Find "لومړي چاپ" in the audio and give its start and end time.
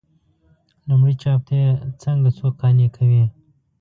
0.87-1.39